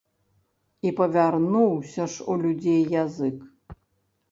І 0.89 0.93
павярнуўся 0.99 2.09
ж 2.15 2.27
у 2.31 2.41
людзей 2.47 2.83
язык! 3.03 3.37